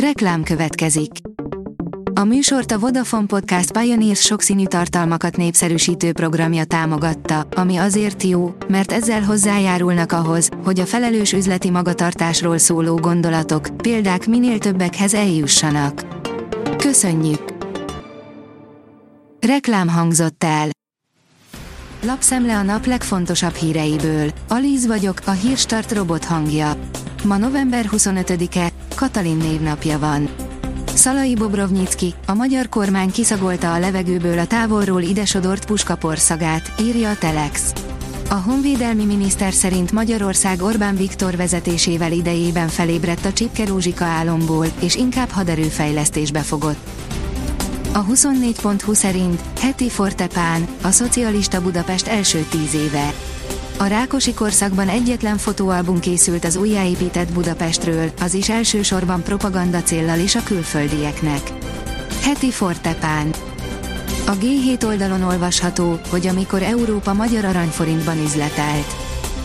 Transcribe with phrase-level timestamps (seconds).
[0.00, 1.10] Reklám következik.
[2.14, 8.92] A műsort a Vodafone Podcast Pioneers sokszínű tartalmakat népszerűsítő programja támogatta, ami azért jó, mert
[8.92, 16.06] ezzel hozzájárulnak ahhoz, hogy a felelős üzleti magatartásról szóló gondolatok, példák minél többekhez eljussanak.
[16.76, 17.54] Köszönjük!
[19.40, 20.68] Reklám hangzott el.
[22.02, 24.30] Lapszemle a nap legfontosabb híreiből.
[24.48, 26.76] Alíz vagyok, a hírstart robot hangja.
[27.26, 30.28] Ma november 25-e, Katalin névnapja van.
[30.94, 37.72] Szalai Bobrovnyicki, a magyar kormány kiszagolta a levegőből a távolról idesodort puskaporszagát, írja a Telex.
[38.30, 44.94] A honvédelmi miniszter szerint Magyarország Orbán Viktor vezetésével idejében felébredt a Csipke Rózsika álomból, és
[44.94, 46.88] inkább haderőfejlesztésbe fogott.
[47.92, 53.12] A 24.20 szerint heti Fortepán, a szocialista Budapest első tíz éve.
[53.78, 60.34] A Rákosi korszakban egyetlen fotóalbum készült az újjáépített Budapestről, az is elsősorban propaganda céllal is
[60.34, 61.40] a külföldieknek.
[62.22, 63.30] Heti Fortepán
[64.26, 68.96] A G7 oldalon olvasható, hogy amikor Európa magyar aranyforintban üzletelt.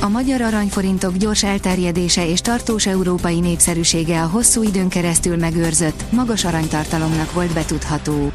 [0.00, 6.44] A magyar aranyforintok gyors elterjedése és tartós európai népszerűsége a hosszú időn keresztül megőrzött, magas
[6.44, 8.30] aranytartalomnak volt betudható.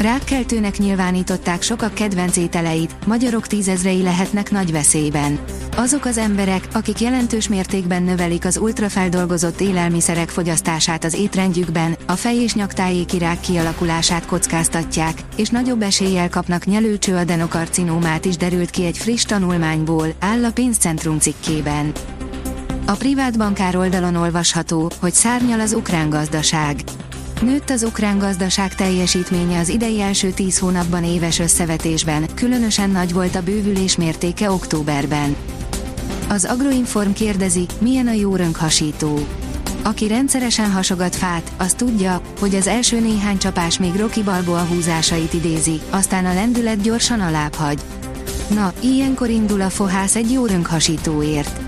[0.00, 5.38] Rákkeltőnek nyilvánították sokak kedvenc ételeit, magyarok tízezrei lehetnek nagy veszélyben.
[5.76, 12.42] Azok az emberek, akik jelentős mértékben növelik az ultrafeldolgozott élelmiszerek fogyasztását az étrendjükben, a fej-
[12.42, 18.98] és nyaktájéki rák kialakulását kockáztatják, és nagyobb eséllyel kapnak nyelőcső adenokarcinómát is derült ki egy
[18.98, 21.92] friss tanulmányból, áll a pénzcentrum cikkében.
[22.86, 26.76] A privát bankár oldalon olvasható, hogy szárnyal az ukrán gazdaság.
[27.40, 33.34] Nőtt az ukrán gazdaság teljesítménye az idei első 10 hónapban éves összevetésben, különösen nagy volt
[33.34, 35.36] a bővülés mértéke októberben.
[36.28, 39.18] Az Agroinform kérdezi, milyen a jó rönkhasító.
[39.82, 45.32] Aki rendszeresen hasogat fát, az tudja, hogy az első néhány csapás még Rocky Balboa húzásait
[45.32, 47.80] idézi, aztán a lendület gyorsan alább hagy.
[48.54, 51.60] Na, ilyenkor indul a fohász egy jó rönkhasítóért.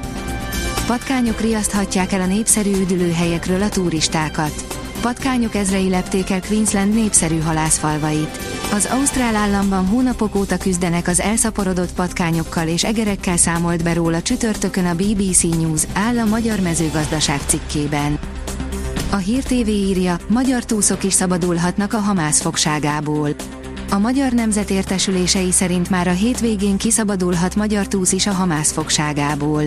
[0.87, 4.72] Patkányok riaszthatják el a népszerű üdülőhelyekről a turistákat
[5.03, 8.39] patkányok ezrei lepték el Queensland népszerű halászfalvait.
[8.73, 14.87] Az Ausztrál államban hónapok óta küzdenek az elszaporodott patkányokkal és egerekkel számolt be róla csütörtökön
[14.87, 18.19] a BBC News, áll a Magyar Mezőgazdaság cikkében.
[19.11, 23.29] A Hír TV írja, magyar túszok is szabadulhatnak a Hamász fogságából.
[23.91, 29.63] A Magyar Nemzet értesülései szerint már a hétvégén kiszabadulhat magyar túsz is a Hamász fogságából.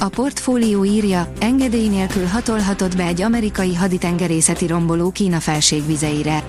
[0.00, 6.42] A portfólió írja, engedély nélkül hatolhatott be egy amerikai haditengerészeti romboló Kína felségvizeire.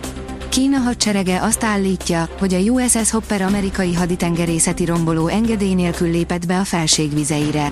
[0.50, 6.60] Kína hadserege azt állítja, hogy a USS Hopper amerikai haditengerészeti romboló engedély nélkül lépett be
[6.60, 7.72] a felségvizeire.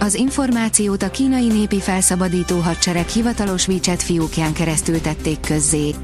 [0.00, 5.94] Az információt a kínai népi felszabadító hadsereg hivatalos WeChat fiókján keresztül tették közzé.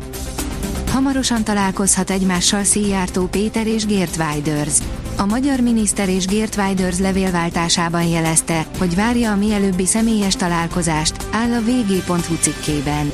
[0.91, 4.79] Hamarosan találkozhat egymással Szijjártó Péter és Geert Weiders.
[5.21, 11.53] A magyar miniszter és Geert Weiders levélváltásában jelezte, hogy várja a mielőbbi személyes találkozást, áll
[11.53, 13.13] a vg.hu cikkében.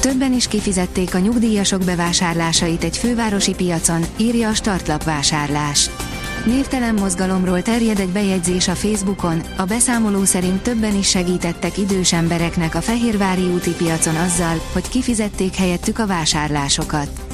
[0.00, 5.90] Többen is kifizették a nyugdíjasok bevásárlásait egy fővárosi piacon, írja a startlap vásárlás.
[6.46, 12.74] Névtelen mozgalomról terjed egy bejegyzés a Facebookon, a beszámoló szerint többen is segítettek idős embereknek
[12.74, 17.31] a Fehérvári úti piacon azzal, hogy kifizették helyettük a vásárlásokat.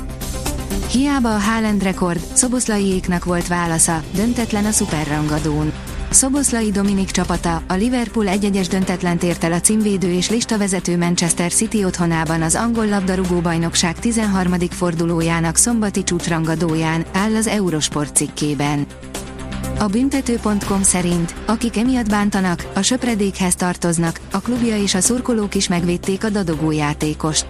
[0.91, 5.73] Hiába a Haaland rekord, Szoboszlaiéknak volt válasza, döntetlen a szuperrangadón.
[6.11, 11.85] Szoboszlai Dominik csapata, a Liverpool egyegyes döntetlen ért el a címvédő és listavezető Manchester City
[11.85, 14.55] otthonában az angol labdarúgó bajnokság 13.
[14.71, 18.87] fordulójának szombati csúcsrangadóján, áll az Eurosport cikkében.
[19.79, 25.69] A büntető.com szerint, akik emiatt bántanak, a söpredékhez tartoznak, a klubja és a szurkolók is
[25.69, 27.47] megvédték a dadogó játékost.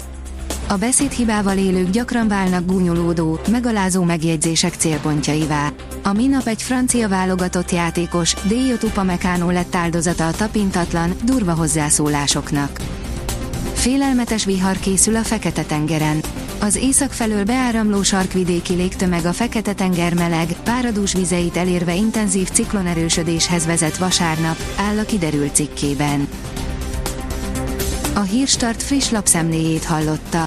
[0.70, 5.72] A beszédhibával élők gyakran válnak gúnyolódó, megalázó megjegyzések célpontjaivá.
[6.02, 12.80] A minap egy francia válogatott játékos, Déjot Upamecano lett áldozata a tapintatlan, durva hozzászólásoknak.
[13.72, 16.20] Félelmetes vihar készül a Fekete-tengeren.
[16.60, 23.96] Az észak felől beáramló sarkvidéki légtömeg a Fekete-tenger meleg, páradús vizeit elérve intenzív ciklonerősödéshez vezet
[23.96, 26.28] vasárnap, áll a kiderült cikkében.
[28.14, 30.46] A Hírstart friss lapszemléjét hallotta.